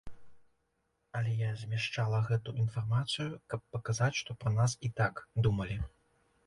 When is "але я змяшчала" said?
1.19-2.23